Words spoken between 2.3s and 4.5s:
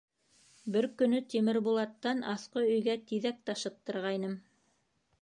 аҫҡы өйгә тиҙәк ташыттырғайным.